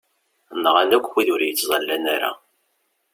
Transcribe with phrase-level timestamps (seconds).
[0.63, 2.31] Nɣan akk wid ur yettẓallan ara.